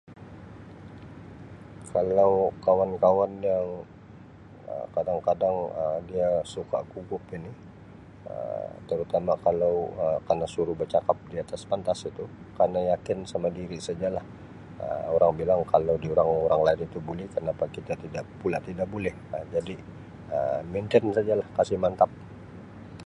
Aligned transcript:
Kalau 1.93 2.31
kawan-kawan 2.65 3.31
yang 3.49 3.67
Um 4.73 4.85
kadang-kadang 4.95 5.55
Um 5.81 5.95
dia 6.11 6.29
suka 6.55 6.77
gugup 6.91 7.23
ini 7.37 7.51
Um 8.33 8.71
terutama 8.89 9.31
kalau 9.45 9.75
Um 10.03 10.17
kana 10.27 10.45
suruh 10.53 10.75
becakap 10.81 11.17
di 11.31 11.37
atas 11.43 11.61
pentas 11.71 11.99
itu 12.11 12.23
kana 12.59 12.79
yakin 12.91 13.19
sama 13.31 13.47
diri 13.59 13.77
saja 13.87 14.07
lah 14.17 14.25
Um 14.83 15.05
orang 15.15 15.31
bilang 15.39 15.61
kalau 15.73 15.95
diorang 16.03 16.29
orang 16.45 16.61
lain 16.67 16.79
itu 16.87 16.97
buli 17.07 17.25
kenapa 17.35 17.63
kita 17.77 17.93
tidak 18.03 18.23
pula 18.41 18.57
tidak 18.69 18.87
buli 18.93 19.11
Um 19.33 19.45
jadi 19.55 19.75
Um 20.35 20.61
mantain 20.73 21.05
saja 21.17 21.33
lah 21.39 21.47
kasi 21.57 21.73
mantap. 21.83 22.09